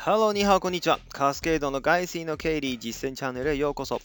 [0.00, 0.98] Hello、你好、こんにちは。
[1.10, 4.00] カスケードの外水の経理実践チャンネルへようこそ。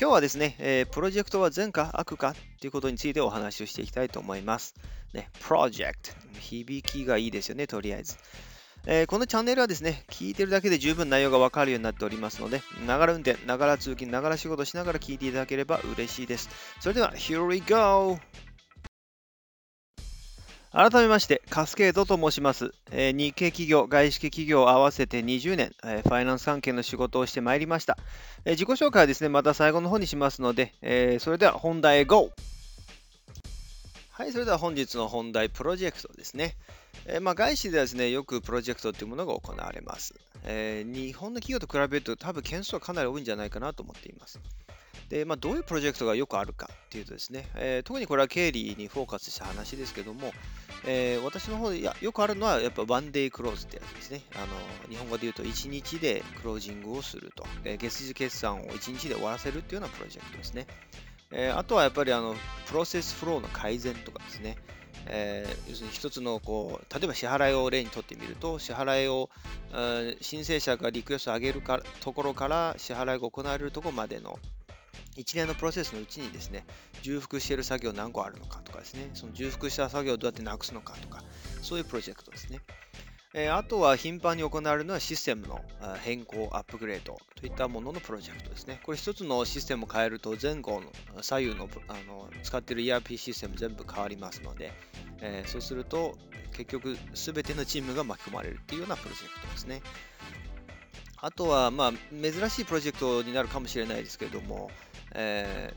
[0.00, 4.76] 今日はですね、えー、プロジェクトは善か悪かということについてお話をしていきたいと思います。
[5.12, 6.12] ね、プロジェクト。
[6.38, 8.18] 響きがいいですよね、とりあえず。
[8.86, 16.50] えー、このチャンネルはですね、聞いてるだけで十分内容がわかるようになっておりますので、ながら運転、ながら通勤、ながら仕事しながら聞いていただければ嬉しいです。
[16.78, 18.20] それでは、Here we go!
[20.72, 22.72] 改めまして、カスケードと申します。
[22.92, 27.98] え、日系企業、外資系企業合わせて20年、え、ファイナンス関係の仕事をしてまいりました。
[28.46, 32.30] え、自己紹介はですね、また最後の方にしますので、えそれでは本題へ GO!
[34.12, 36.56] はい、それでは本日の本題、プロジェクトですね。
[37.04, 40.14] え、まあ、外資ではですね、よくプロジェクトというものが行われます。
[40.46, 44.40] え、日本の企業と比べると多分件数はかなり多いんじゃないかなと思っています。
[45.12, 50.32] で、まあ、どういうプロジェクトがよくあるかっていうとですね、えー、特にこれは経理にフォーカスした話ですけども、
[50.86, 54.22] えー、私の方でいやよくあるのはやっぱワンデイクローズってやつですね。
[54.34, 54.46] あの
[54.88, 60.66] 日本語で言うと1日でクロージングをすると、えー、月次決算を1日で終わらせるっていうようなプロジェクトですね。
[61.30, 62.34] え、あとはやっぱりあの
[62.68, 64.56] プロセスフローの改善とかですね。
[65.06, 69.28] えー、要するに一つのこう例えば支払いを例にとってみると支払いを、
[70.22, 74.38] 申請者がリクエストを上げるかところから支払いが行われるところまでの
[75.16, 76.64] 一連のプロセスのうちにですね
[77.02, 81.22] 重複している作業何個あるのかとかですねその重複した作業をどうやってなくすのかとか
[81.60, 82.60] そういうプロジェクトですね。
[83.34, 85.62] えー、あとは頻繁に行われるのはシステムの
[86.02, 88.78] 変更、アップグレードといったもののプロジェクトですね。
[88.84, 94.72] これ一つのシステムを変えると前後の左右のあの使っている ERP システム全部変わりますので、
[95.22, 96.14] えー、そうすると
[96.52, 99.80] 結局全てのチームが巻き込まれるっていうようなプロジェクトですね。
[101.24, 104.70] あとは、まあ、珍しいプロジェクトになるかもしれないですけれども、
[105.14, 105.74] え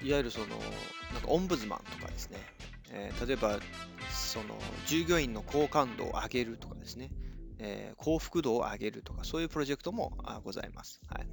[0.00, 2.38] ー、いわゆるその、なんかオンブズマンとかですね、
[2.90, 3.58] えー、例えば、
[4.10, 7.10] その、従業員の好感度を上げるとかですね、
[7.58, 10.12] えー、幸福度を上げるとか、そういうプロジェクトも
[10.44, 11.00] ございます。
[11.08, 11.26] はい、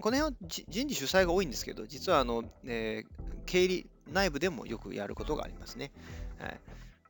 [0.00, 5.92] この辺は人事主催が多いんですけど、実はあの、えー、経理内部でもよくやることがありますね。
[6.38, 6.60] はい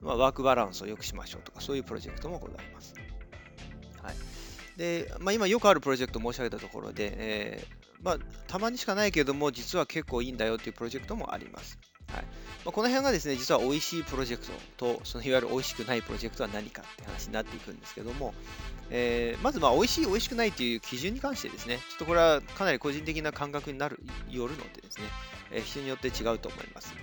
[0.00, 2.94] まあ、ワークバランスを良くしましょうとか、そういうプロジェクトもございます。
[4.02, 4.14] はい
[4.76, 11.78] でまあ、今よくあるプロジェクト申し上げたところで、えー、まあ、たまにしかないけども、実は結構いいんだよっていうプロジェクトもあります。
[12.08, 12.22] はい
[12.64, 18.34] まあ、この辺がですね、実は美味しいプロジェクトと、そのいわゆる美味しくないプロジェクトは何かって話になっていくんですけども、
[18.90, 25.04] えー、まずまあ美味しい、美味しくないっていう基準に関してですね、ちょっとこれはかなり個人的な感覚になる、よるのでですね、
[25.50, 26.94] えー、人によって違うと思います。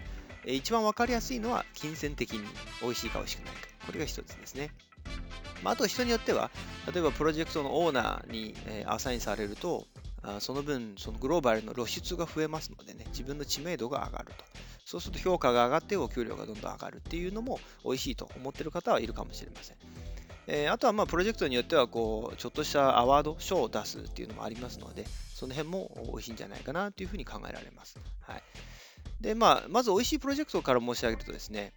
[0.46, 2.48] えー、一番わかりやすいのは、金銭的に
[2.82, 3.68] 美味しいか美味しくないか。
[3.86, 4.72] これが一つですね。
[5.64, 6.52] まあ、あと人によっては、
[6.94, 9.88] 例えばプロジェクトのオーナーに、え、アサインされると、
[10.24, 14.46] あその分、そのグローバルの露出が増えますのでね、自分の知名度が上がると。
[14.86, 19.78] そうすると評価が上がってお給料がどんどん上がるっていうのも美味しいと思ってる方はいるかもしれません。
[20.46, 27.98] えー、あとはまあプロジェクトによってはこうちょっとしたアワード、賞を出すっていうのもありますので、その辺も美味しいんじゃないかなというふうに考えられます。
[28.22, 28.44] はい、
[29.22, 31.74] で、まあ、まず美味しいプロジェクトから申し上げるとですね、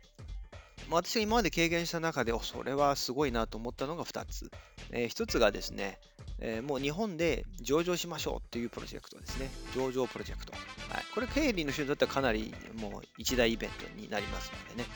[0.91, 4.51] 私が今まで経験した中で、それはすごいなと思ったのが2つ。
[4.91, 5.99] えー、1つがですね、
[6.39, 9.51] えー、もう日本で上場しましょうっていうプロジェクトですね。
[9.75, 10.53] 上場プロジェクト。
[10.53, 14.89] はい、これ、経理の人にとってはかなりもう一大イベントになりますのでね。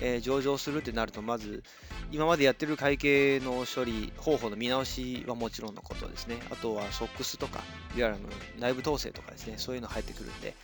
[0.00, 1.62] えー、上場するってなると、まず、
[2.12, 6.36] 今までやってる会計の処理方法の見直しはもちろんのことですね。
[6.50, 7.62] あとは SOX とか、
[7.96, 8.20] いわゆる
[8.58, 10.54] 内部統制とかですね、そういうの入ってくるんで、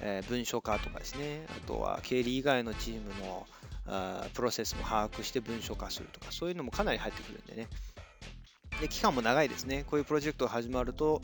[0.00, 3.46] えー、文書化とかですね、あとは経理以外のチームの
[3.86, 7.68] あプロセスも把握して文書化するとか、そういうのもかなり入ってくるんでね。
[8.80, 9.84] で、期間も長いですね。
[9.86, 11.20] こういうプロジェクトが始まると、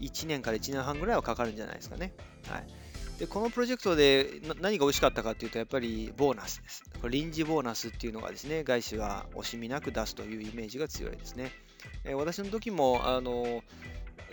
[0.00, 2.12] 1年から1年半ぐらいはかかるんじゃないですかね。
[2.48, 2.66] はい。
[3.18, 6.82] で、このプロジェクトで何が美味しかったかっていうと、やっぱりボーナスです。
[7.00, 11.52] これ臨時ボーナスっていうのがですね、外資は惜しみなく出すというイメージが強いですね。
[12.04, 13.62] えー、私の時も、あの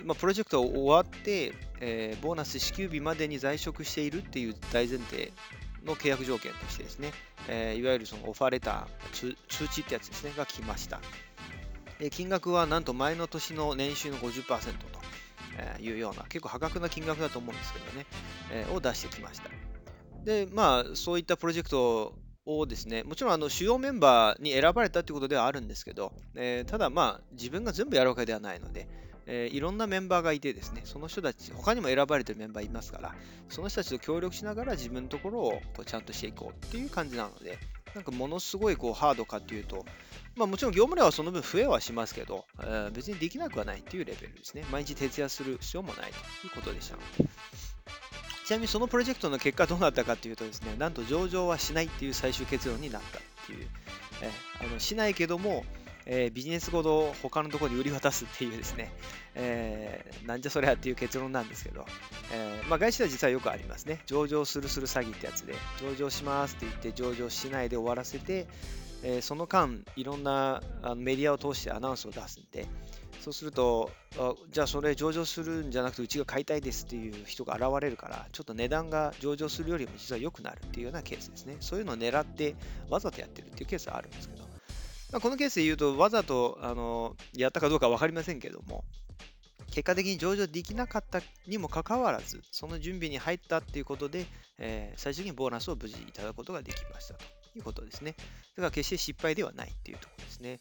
[0.04, 5.32] まあ、プロジェクト終わって、えー、ボーナス支給日までに在職しているっていう大前提
[5.84, 7.12] の契約条件としてですね、
[7.48, 11.00] えー、いわゆるそのオファーレター、通知ってやつですね、が来ました。
[12.08, 14.72] 金額はなんと前の年の年収の50%
[15.76, 18.06] というような、結構破格な金額だと思うんですけどね、
[18.52, 19.50] えー、を出してきました。
[20.24, 22.14] で、まあ、そういったプロジェクト
[22.46, 28.88] をですね、もちろんあの主要メンバーに選ばれたということではあるんですけど、えー、ただまあ、自分が全部やるわけではないので、
[29.26, 33.14] えー、いろんなメンバーがいてですね、その人たち、他にも選ばれてるメンバーいますから、
[33.48, 37.58] その人たちと協力しながら自分のところをこうちゃんとしていこうっていう感じなので、
[37.94, 39.84] なんかものすごいこうハードかっていうと、
[40.36, 44.64] まあ、もちろん業務量はその分増えはしますけど、えー、別にできなくはないっていうレベルですね。
[44.70, 47.30] 毎日徹夜する必要もないということでしたので。
[48.46, 53.68] ちなみにそのプロジェクトの結果どうなったかというとですね、なんと上場はしないっていう最終結論になったっていう、
[54.22, 55.64] えー、あのしないけども、
[56.06, 58.92] えー、ビジネスごと他のところに売り渡すっていうですね、
[59.34, 61.86] えー、なんじゃそりゃっていう結論なんですけど、
[62.32, 64.00] えー、まあ、外資では実はよくありますね。
[64.06, 68.46] 上場するする詐欺ってやつで、上場しますって言って上場しないで終わらせて、
[69.02, 72.66] えその間、いろんなあのメディアを通してアナウンスを出すんで、
[73.20, 81.56] そうするとあ、じゃあそれ上場するんじゃなくてうちが買いたいですっていう人が現れるから、ちょっと値段が上場するよりも実は良くなるっていうようなケースですね。
[81.60, 82.56] そういうのを狙って
[82.88, 84.49] わざとやってるっていうケースはあるんですけど、
[85.12, 88.84] まあ、このケースで言うと、わざとあのやったかどうか分かりませんけども、
[89.70, 94.26] 結果的に上場できなかったにもかかわらず、その準備に入ったっていうことで、
[94.58, 97.24] えー、最終的にボーナスを無事いただくことができましたと
[97.56, 98.14] いうことですね。
[98.56, 100.50] だから決して失敗ではないっていうところですね。
[100.50, 100.60] はい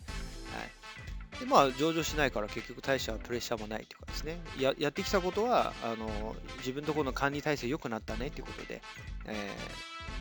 [1.39, 8.81] でまあ、上場しないから結局大したプレッシャーもないというかですね、ややってきたことはあの自分のところの管理体制良くなったねということで、
[9.25, 9.49] え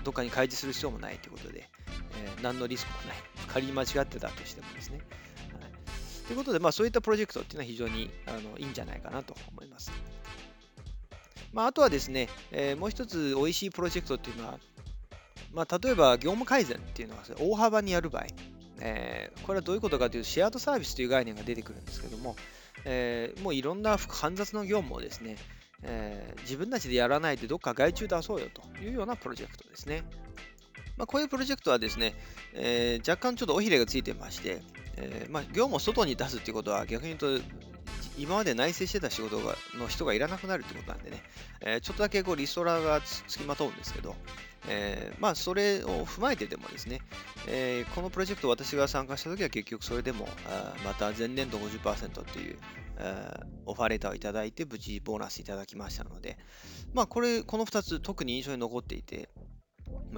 [0.00, 1.68] ー、どっかに開示する必要もないということで、
[2.16, 3.16] えー、何のリスクもない。
[3.48, 4.98] 仮に間違ってたとしてもですね。
[4.98, 9.90] はい、ということで、まあ、そういったプロジェクトっていうのは非常にあのいいんじゃないかなと思います。
[11.52, 14.58] まあ、あとはですね、えー、もう一つ美味しいプロジェクトっていうのは、
[15.52, 18.26] まあ、例えば業務改善っていうのは大幅にやる場合、
[18.80, 22.36] えー、これはどういうことかというと、シェアードサービスという概念が出てくるんですけども、
[22.84, 25.36] えー、もういろんな煩雑な業務をですね、
[25.82, 30.04] えー、自分たちでやらないでどっか外注出そうよというようなプロジェクトですね。
[30.98, 32.14] まあ、こういうプロジェクトはですね、
[32.54, 34.60] えー、若干ちょっと尾ひれがついてまして、
[34.96, 37.44] えー、まあ、業務を外に出すっていうことは逆に言うと
[38.18, 41.22] 今まで内製してた仕事がの人がいらなくなるってことなんでね、
[41.60, 44.16] えー、ちょっとだけこうリストラがつきまとうんですけど、
[44.68, 47.00] え、まあ、それを踏まえてでもですね、
[47.46, 52.58] え、このプロジェクト私が参加したときは結局それでも、あまた前年度50%っていう、
[53.66, 56.38] オファーレターをいただいて無事ボーナスいただきましたので、
[56.92, 59.28] まあ、これ、この2つ特に印象に残っていて、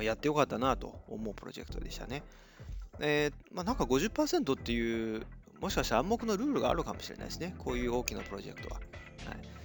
[0.00, 2.23] まあ、やってよかったなと思うプロジェクトでしたね。
[3.00, 5.26] えー、まあ、なんか50%っていう、
[5.61, 7.55] もしかしたら暗黙のルールがあるかもしれないですね。
[7.58, 8.76] こういう大きなプロジェクトは。
[8.76, 9.61] はい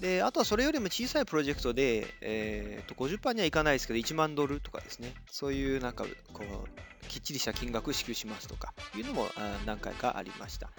[0.00, 9.28] で、あとはそれよりも小さいプロジェクトで、えー、と50%にはいかないですけど、1万ドルとかですね、そういうなんか、こう、きっちりした金額支給しますとかいうのも
[9.64, 10.66] 何回かありました。
[10.66, 10.74] はい、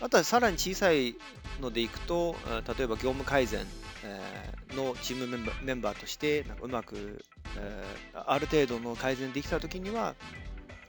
[0.00, 1.16] あとはさらに小さい
[1.60, 2.36] のでいくと、
[2.76, 3.66] 例えば業務改善
[4.74, 7.24] のチームメンバーメンバーとしてなんかうまく、
[8.14, 10.14] ある程度の改善できたときには、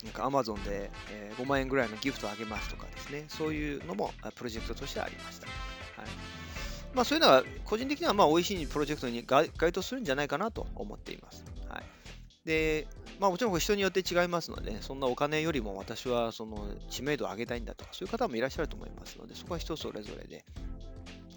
[0.03, 0.91] なんか Amazon で、
[1.37, 5.47] 5万円ぐらいのギフトをあげますとかですね、そういうのもプロジェクトとしてありました。
[5.47, 5.53] は
[6.03, 6.07] い
[6.93, 11.43] まあ、そういうのは個人的にはまあ美味しいプロジェクトに該当するんじゃないかなと思っています。
[12.47, 12.87] で、
[13.19, 20.45] まあ、もちろん人によって違いますので、そんなお金よりも私はその知名度を上げたいんだとか、そういう方もいらっしゃると思いますので、そこは人それぞれで。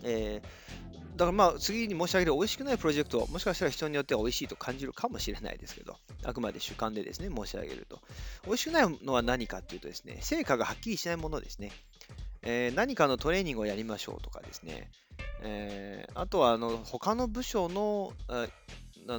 [0.04, 8.00] えー、だからまあ次に申し上げる美味しくないプロジェクト、もしかしたら人によっては美味しいと感じるかもしれないですけど、あくまで主観でですね、申し上げると。
[8.46, 11.72] 美味しくないのは何かっていうとですね、成果がはっきりしないものですね。
[12.42, 14.90] えー、何かのトレーニングをやりましょうとかですね、
[15.42, 18.12] えー、あとはあの他の部署の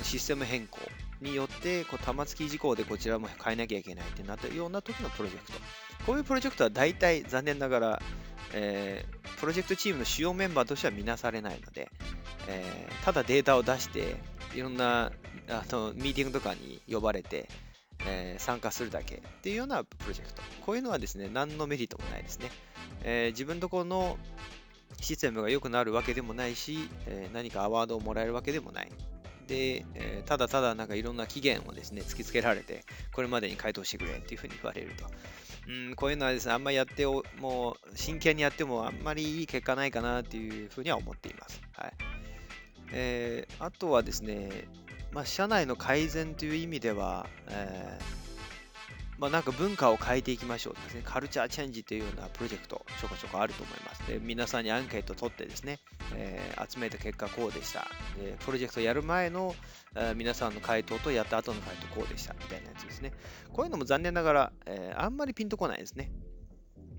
[0.02, 0.80] システム変更
[1.22, 5.54] によってこう玉突き事項でこちらも変えなきゃいけないってなったような時のプロジェクト。
[6.06, 8.02] こういうプロジェクトは大体残念ながら、
[8.54, 11.90] えー、プロジェクトチームの主要メンバーとしては見なされないので、
[12.48, 14.16] えー、ただデータを出して
[14.56, 15.12] いろんな
[15.50, 17.50] あのミーティングとかに呼ばれて、
[18.06, 20.42] えー、参加するだけっていうようなプロジェクト。
[20.66, 22.50] こういうのはですね、何のメリットもないですね。
[23.04, 24.18] え、自分のところの
[25.00, 28.92] システムが良くなるわけでもないし、えー、何かアワードをもらえるわけでもない。
[29.52, 35.06] で、えー、ただただなんかいろんな期限をですね、突きつけられて、これまでに回答してくれっていうふうに言われると。
[35.68, 37.22] うん、こういうのはですね、あんまりやっても
[37.72, 41.62] う真剣にやってもあんまりいい結果ないかなっていうふうには思っています。
[41.74, 41.94] はい。
[42.94, 44.68] えー、あとはですね、
[45.12, 48.21] まあ、社内の改善という意味では、えー
[49.22, 54.08] まあ、なんか文化を変えていきましょうですね、カルチャーチェンジというようなプロジェクト、ちょこちょこあると思います。
[54.08, 55.80] で皆さんにアンケートを取ってですね、
[56.16, 57.88] えー、集めた結果こうでした。
[58.18, 59.54] でプロジェクトやる前の、
[59.96, 63.14] えー、皆さんの回答とやった後の回答こうでしたみたいなやつですね。
[63.54, 66.12] こういうのも残念ながら、えー、あんまりピンとこないですね。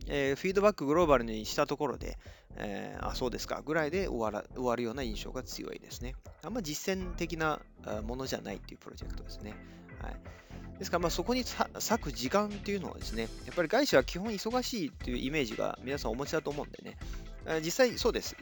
[0.07, 2.19] えー、フィードバックグローバルにしたところで、
[2.57, 6.15] えー、あ、そうですか、ぐらいで終わら終わるような印象が強いですね。
[6.45, 7.61] あんま実践的な
[8.05, 9.55] ものじゃないっていうプロジェクトですね。
[10.01, 10.21] はい。
[10.79, 16.99] ですから、そこに割く時間っていうのはですね、やっぱり外資は基本忙しいっていうイメージが皆さんお持ちだと思うんでね、
[17.65, 18.37] 実際そうです。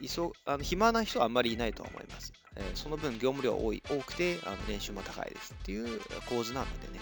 [0.45, 2.33] あの暇な人はあんまりいないと思います。
[2.55, 6.99] え、その分業務量多い多くてあの年収も高いですっていう構図なのでね、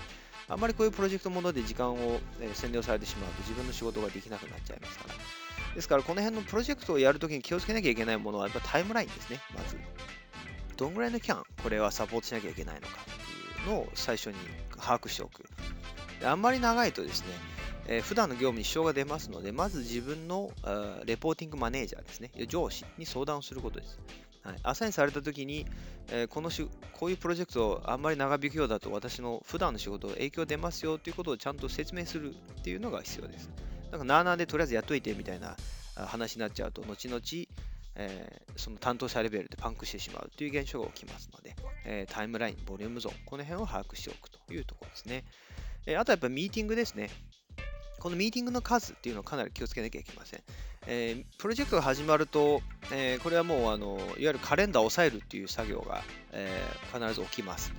[0.47, 5.13] あんまりこういうプロジェクトもので時間を、え、占領されてしまうと自分の仕事ができなくなっちゃいますから。
[5.75, 9.77] ですから、この辺のプロジェクトをやるときに気をつけなきゃいけないものはやっぱタイムラインですね、まず。
[10.77, 12.97] どんぐらいの期間、これはサポートしなきゃいけないのか
[13.65, 14.35] の最初に
[14.77, 15.45] 把握しておく。
[16.23, 17.27] あんまり長いとですね、
[17.87, 20.51] えー、普段の業務に支障が出ますので、まず自分の
[21.05, 23.99] レポーティングマネージャーですね、上司に相談をすることです。
[24.43, 25.65] はい、アサインされたときに、
[26.09, 33.49] えー、このしこういうプロジェクトをあんまり長引くようだと私の普段の仕事影響出ますよということをちゃんと説明するっていうのが必要です。
[33.91, 35.57] なんかなーなーでとりあえずやっといてみたいな
[35.95, 37.21] 話になっちゃうと、後々、
[38.01, 45.25] えー、その担当者レベルでパンクしてしまうという現象が起きますので、えー、タイムライン、ボリュームゾーン、この辺を把握しておくというところですね。
[45.85, 47.09] えー、あとはやっぱミーティングですね。
[47.99, 50.43] このミーティングの数っていうのをかなり気をつけなきゃいけません。
[50.87, 52.61] えー、プロジェクトが始まると、
[52.93, 56.01] えー、これはもうあのいわゆるカレンダーを抑えるっていう作業が、
[56.31, 57.73] えー、必ず起きます。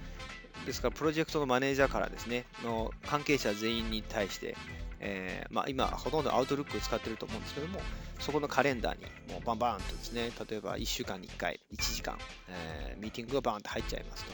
[0.67, 4.57] ですから、プロジェクトのマネージャーからですね、の関係者全員に対して、
[5.00, 7.80] えーまあ、今、ほとんどアウトルックを使ってると思うんですけども、
[8.19, 14.33] そこのカレンダーにもうバンバンとですね、例えば1週間に1回、1時間、えー、ミーティングがバーンと入っちゃいますと。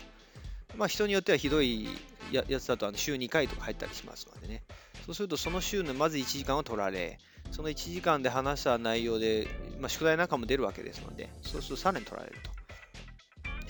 [0.77, 1.89] まあ、人によってはひどい
[2.33, 4.63] やつだとあの週2回とか入ったりしますのでね、
[5.07, 7.19] そうするとその週のまず1時間を取られ、
[7.53, 9.47] その1時間で話した内容で、
[9.79, 12.66] まあ、宿題なんかも出るわけですので、そうするとさらに取られると。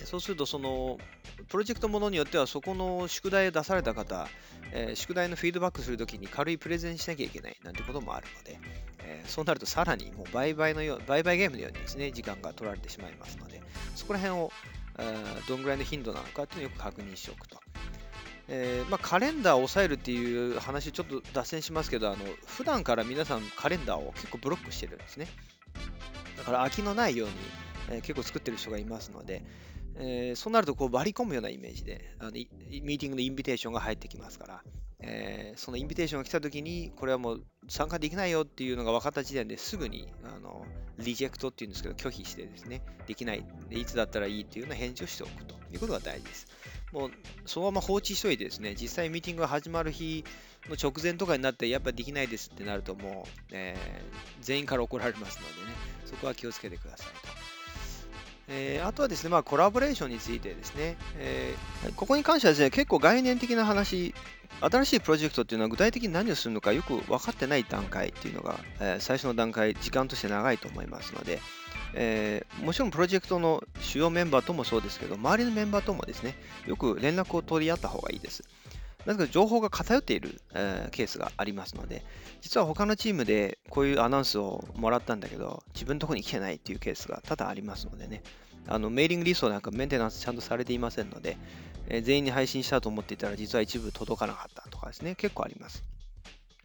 [0.06, 0.98] そうすると、その
[1.48, 4.28] プロジェクトものによっては、そこの宿題を出された方、
[4.72, 8.60] えー、宿題のフィードバックするときに軽いプレゼンしなきゃいけないなんてこともあるので、
[9.00, 13.60] えー、そうなるとさらにもう売買のよう、売買ゲームのようにですね、時間が取られてしまいますので、
[13.96, 14.52] そこら辺を、
[15.48, 17.60] どんぐらいの頻度なのかっていうのをよく確認しておくと。
[18.48, 25.26] えー、まあ、カレンダーを抑えるっていう話、ちょっと脱線しますけど、あの普段から皆さんカレンダーを結構ブロックしてるんですね。
[26.36, 27.34] だから空きのないように、
[27.98, 29.42] え、結構作ってる人がいますので、
[29.98, 34.62] えー、そうなるとこう割り込むようなイメージであの、ミーティングのインビテーションが入ってきますから、
[35.00, 40.64] えー、そのインビテーションが来たときに、これはもう参加できないよっていうのが分かった時点ですぐに、あの
[40.98, 46.46] リジェクトっていうんですけど、拒否してですね、できない、いつだったらいいっていうような返事をしておくということが大事です。
[46.92, 47.10] もう
[47.44, 50.24] そのまま放置しといてですね、実際ミーティングが始まる日
[50.68, 55.76] の直前とかになって、やっぱできないですってなると、もう、えー、全員から怒られますのでね、
[56.06, 57.06] そこは気をつけてください。
[58.48, 64.14] えー、あとはですね、まあ、コラボレーションについてですね、えー、ここに関してはですね、結構概念的な話、
[64.60, 71.40] 新しいプロジェクトっていうのは具体的に何をするのかよく分かってない段階っていうのが、えー、最初の段階、時間として長いと思いますので、
[71.94, 76.36] えー、もちろんプロジェクトの主要メンバーともそうですけど、周りのメンバーともですね、
[76.66, 78.44] よく連絡を取り合った方がいいです。
[79.06, 82.04] なぜか情報が偏っている、えー、ケースがありますので、
[82.40, 88.22] 実は他のチームでこういうアナウンスをもらったんだけど、自分のところに来てないっていうケースが多々ありますのでね、
[88.66, 91.38] あのメーリングリストなんかメンテナンスちゃんとされていませんので、
[91.88, 95.84] えー、全員に配信したと思っていたら実は一部届かなかったとかですね、結構あります。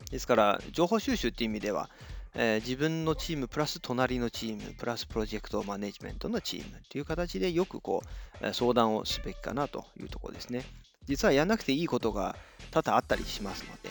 [0.10, 1.90] ですから、情報収集っていう意味では、
[2.34, 8.04] えー、自分のチームプラス隣のチームプラスプロジェクトマネジメントのチームという形でよくこ
[8.42, 10.64] う相談をすべきかなというところですね。
[11.06, 12.36] 実はやらなくていいことが
[12.72, 13.90] 多々あったりしますので、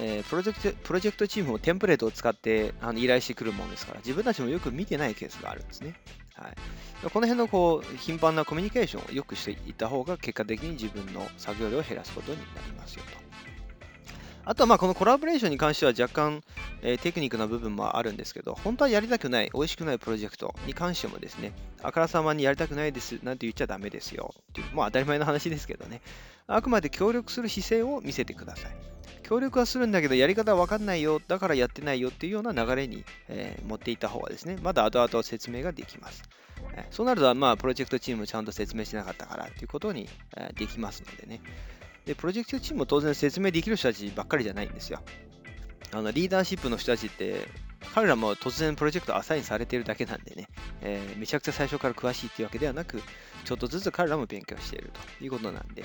[0.00, 5.94] えー、プロジェクトプロジェクトチームもテンプレートを使ってあの依頼してくるものですから、自分たちもよく見てないケースがあるんですね。
[6.34, 6.54] はい、
[7.10, 13.27] この辺のこう頻繁なコミュニケーションをよくしていった方が、結果的に自分の作業量を減らすことになりますよと。
[14.48, 16.42] あとはまあこのコラボレーションに関しては若干、
[16.80, 21.52] えー、テクニックな部分もあるんですけど、本当はやりたくない、美味しくないプロジェクトに関してもですね、
[21.82, 26.00] あからさまにやりたくないですなんて言っちゃダメですよっていう、まあ当たり前の話ですけどね、
[26.46, 28.70] あくまで協力する姿勢を見せてください。
[29.22, 36.22] 協力はするんだけど、やり方は分かんないよ、だからやってないよっていうような流れに、えー、持っていった方がですね、まだ後々説明ができます。
[36.72, 41.42] えー、そうなると、まあ、プロジェクトチームちゃんと説明しなかったからっていうことに、えー、できますのでね。
[42.08, 45.00] で、プロジェクトチームも当然説明できる人たちばっかりじゃないんですよ。
[45.92, 47.46] あのリーダーシップの人たちって、
[47.94, 50.48] 彼らも突然プロジェクトアサインされてるだけなんでね、
[50.80, 53.02] えー、めちゃくちゃ最初から詳しいっていうわけではなく、
[53.44, 55.84] ちょっとずつ彼らも勉強しているということなんで、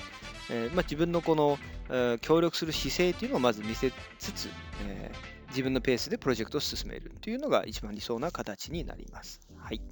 [0.50, 1.58] えー、まあ、自分のこの、
[1.90, 4.48] えー、協力する姿勢っていうのをまず見せつつ、
[4.86, 5.12] え
[5.50, 9.40] 自分のペースでプロジェクトを進めるというのが一番理想な形になります。
[9.58, 9.82] はい。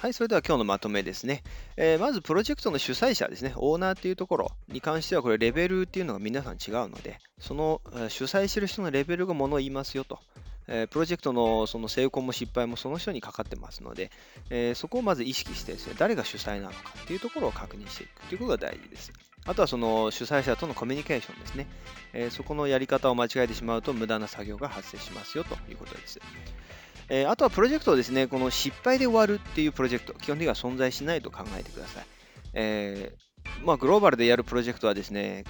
[0.00, 1.42] はい、それでは今日のまとめですね。
[1.76, 10.18] えー、まず、プロジェクトの主催者ですね、オーナーっていうところに関しては、これ、レベルっていうのが皆さん違うので、その主催してる人のレベルがものを言いますよと。
[10.68, 14.10] えー、プロジェクトのその成功も失敗もその人にかかってますので、
[14.48, 19.12] えー、そこをまず意識してですね、誰が主催なのかっていうところを確認していくということが大事です。
[19.44, 21.66] あとはその主催者とのコミュニケーションですね。
[22.14, 26.18] え、そこのやり方を間違えてしまうと無駄な作業が発生しますよということです。
[27.10, 32.06] えー、あとはプロジェクトをですね、この失敗で終わるっていうプロジェクト、基本的には存在しないと考えてください。
[32.54, 35.44] えー、まあ、グローバルでやるプロジェクトはですね、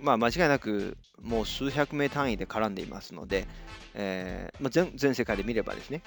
[0.00, 3.48] まあ、間違いなくもう数百名単位で絡んでいますので、
[3.94, 6.02] えー、まあ、全世界で見ればですね、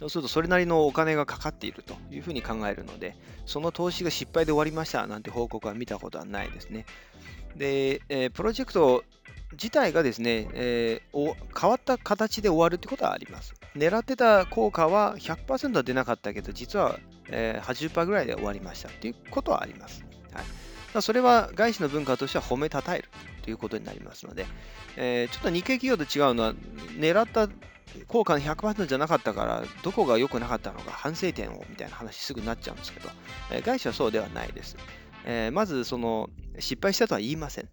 [0.00, 3.16] そうするとそれなりのお金がかかっているというふうに考えるので、
[3.46, 6.86] その投資が失敗で終わりましたなんて報告は見たことはないですね。
[7.56, 9.04] で、えー、プロジェクト
[9.52, 13.54] 自体がですね、えー、変わった形で終わるってことはあります。
[13.74, 16.98] 狙ってた効果は100%は出なかったけど、実は、
[17.28, 20.04] えー、80%ぐらいで終わりましたっていうことはあります。
[20.92, 23.08] はい、それは外資の文化としては褒めたたえる
[23.42, 24.46] ということになりますので、
[24.96, 26.54] えー、ちょっと日系企業と違うのは、
[26.98, 27.48] 狙った
[28.08, 33.08] 効果の100%じゃなかったから、どこが良くなかったのか、反省点をみたいな話すぐになっちゃうんですけど、
[33.50, 34.76] えー、外資はそうではないです。
[35.24, 37.68] えー、まず、その、失敗したとは言いません。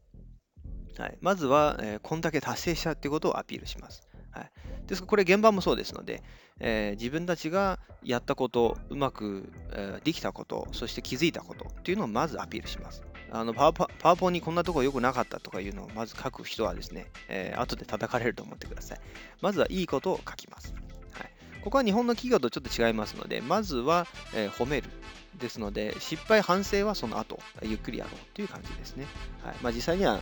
[0.98, 4.09] はい、まずは、えー、こんだけ達成したっていうことをアピールします。
[4.32, 4.52] はい、
[4.88, 6.24] ですから、これ現場もそうですので、
[6.60, 13.04] えー、自分たちがやったこと、うまく、えー、できたこと、そして気づいたことっていうのをまずアピールします。
[13.32, 19.00] あのパワパワポにこんなとこ良くなかったとかいうのをまず書く人はですね、えー、後で叩かれると思ってください。
[19.42, 20.74] まずはいいことを書きます。
[21.12, 21.30] はい、
[21.64, 24.90] ここは日本の企業とちょっと違いますので、まずは、えー、褒める。
[25.38, 29.06] ですので、失敗、反省はその後、ゆっくりやろうという感じですね。
[29.44, 30.20] はいまあ、実際には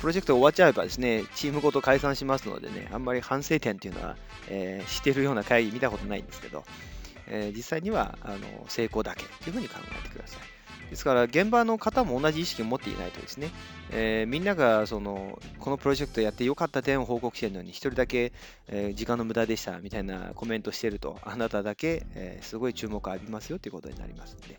[0.00, 4.16] プロジェクト終わっちゃえばですね、チームごと解散しますのでね、あんまり反省点っていうのは、
[4.48, 6.64] えー、してるような会議見たことないんですけど、
[7.28, 8.38] えー、実際にはあの
[8.68, 10.56] 成功だけというふうに考えてください。
[10.90, 13.50] ですから、現場の方も同じ意識を持っていないとですね、
[13.90, 18.32] えー、みんながそのこのプロジェクトやってよかった点を報告しているのに、一人だけ、
[18.68, 24.58] えー、時間の無駄でしたみたいなコメントしてると、あなただけ、え、すごい注目を浴びますよということになりますので、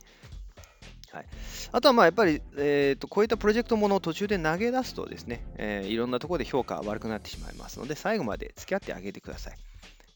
[1.11, 1.25] はい、
[1.71, 9.66] あとはまあやっぱり、えーと、こういったプロジェクトものを途中で投げ出すとですね、えー、いろんなところで評価悪くなってしまいますので、最後まで付き合ってあげてください。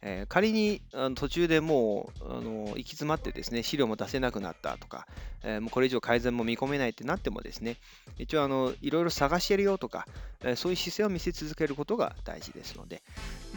[0.03, 5.05] えー、仮にあの途中でもうあの行き詰まってですね資料も出せなくなったとか、
[5.43, 7.77] えー、もうこれ以上改善も見込めないってなってもですね
[8.17, 10.07] 一応あのいろいろ探してるよとか、
[10.43, 13.03] えー、そういう姿勢を見せ続けることが大事ですので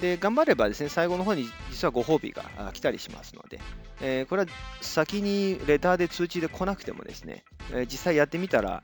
[0.01, 3.61] で頑張ればですね最後の方に実はご褒美が来たりしますので、
[4.01, 4.49] えこれは
[4.81, 8.83] 先にレターで通知で来なくてもですね、え実際やってみたら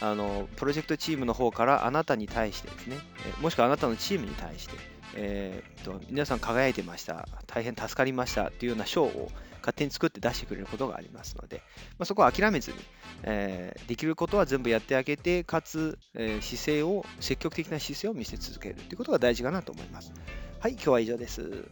[0.00, 2.96] あのプロジェクトチームの方からあなたに対してですね、
[3.38, 4.76] えもしくはあなたのチームに対して
[5.14, 9.30] えー、と皆さん輝いてました、大変助かりましたというような賞を
[9.62, 11.62] 勝手に作って出してくれることがありますので、
[11.98, 12.76] まあ、そこは諦めずに、
[13.22, 20.12] えー、できることは全部やってあげて、かつ、えー、姿勢を、積極的な姿勢を見せ続けるということが大事かなと思います。
[20.60, 21.64] はい、今日は以上です。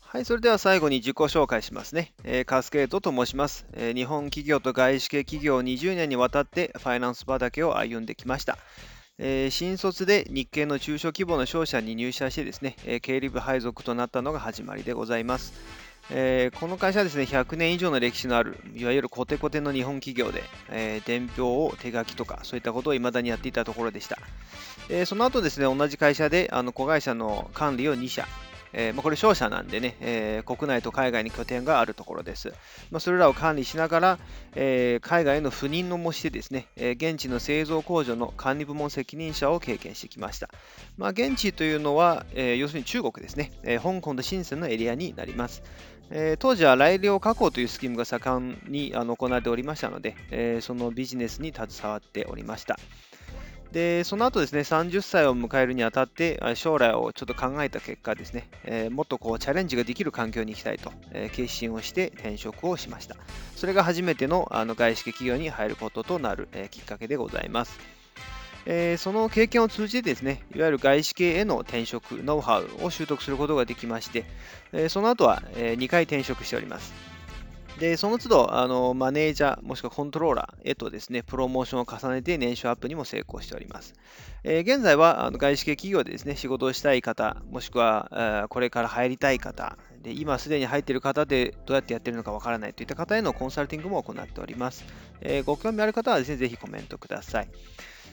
[0.00, 2.14] はい、それでは最後に自己紹介しますね。
[2.24, 8.56] えー、カスケートと申します、えー、日本企業と外資系企業20年にわたってファイナンス畑を歩んできました。
[9.18, 15.54] えー、新卒で日系の中小規模の商社に入社してですね、えー、経理部配属となったのが始まりでございます。
[16.10, 24.18] えー、この会社はですね、100年以上の歴史のある、いわゆるコテコテの日本企業で、え、伝票を手書きとか、そういったことを未だにやっていたところでした。
[24.88, 28.28] え、その後ですね、同じ会社であの子会社の管理を2社、
[28.72, 32.52] えー、まあ、これ商社なんでね、えー、国内と海外に拠点があるところです。
[32.90, 34.18] まあ、それらを管理しながら、
[34.54, 40.48] えー、海外への赴任のもしてですね、え現地の製造工場の管理部門責任者を経験してきました。
[40.96, 45.62] まあ、現地というのは、え要するに中国ですね、え香港と深センのエリアになります。
[46.10, 52.78] え当時は来量確保というスキームが盛んにあの行われておりましたので、えそのビジネスに携わっておりました。
[53.72, 63.16] で、その後ですね、30歳を迎えるにあたって、将来をちょっと考えた結果ですね、えー、もっとこうチャレンジができる環境に行きたいと、えー、決心をして転職をしました。
[63.56, 67.78] それが初めてのあの外資系企業に入ることとなる、えー、きっかけでございます。
[68.66, 74.24] え、その経験を通じてですね、いわゆる外資系への転職、ノウハウを習得することができまして、
[74.72, 77.15] え、その後は、え、2回転職しております。
[77.78, 83.94] で、その都度、あの、マネージャー、もしくはコントローラーへとですね、プロモーションを重ねて年収アップにも成功しております。
[84.44, 94.84] えー、現在は、あの外資系企業でですね、仕事をしたい方、もしくは、これから入りたい方、で今すでに入っている方でどうやってやってるのかわからないといった方へのコンサルティングも行っております。
[95.20, 97.48] えー、ご興味ある方はですね、ぜひコメントください。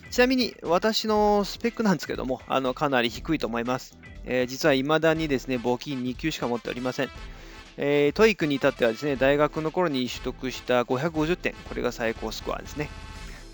[0.10, 3.97] ちなみに私のスペックなんですけども、あのかなり低いと思います。
[4.26, 7.10] えー、実は未だにですね、簿記2級しか持っておりません。
[7.78, 12.90] えー、 TOEIC に至ってはですね、大学の頃に取得した550点、これが最高スコアですね。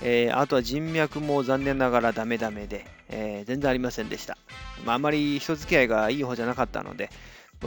[0.01, 4.38] えー、あとは人脈も残念ながらダメダメで、えー、全然ありませんでした。
[4.86, 7.10] まあ、あまり人付き合いがいい方じゃなかったので、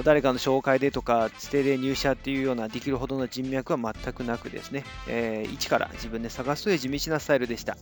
[0.04, 7.76] 誰かの紹介でとか、つてで入社っていうようなできるほどの人脈は全くなくですね、えー、一から自分で探すという地道なスタイルでした。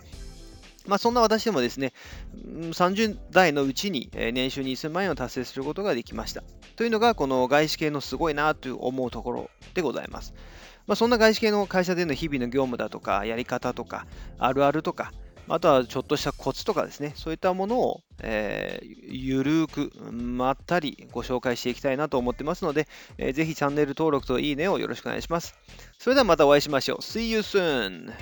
[0.86, 1.92] まあ、そんな私でもですね、
[2.34, 6.42] 30代のうちに年収2000万円を達成することができました。
[6.76, 10.34] というのが、この外資系のすごいなと思うところでございます。
[10.86, 14.06] まあ、そんな外資系の会社での日々の業務だとか、やり方とか、
[14.38, 15.12] あるあるとか、
[15.48, 22.86] あとはちょっとしたコツとかですね、そういったものを、えー、ゆるーく、まったりご紹介していきたいなと思ってますので、
[23.18, 25.56] えー、ぜひチャンネル登録といいねをよろしくお願いします。
[25.98, 26.98] それではまたお会いしましょう。
[26.98, 28.12] See you soon!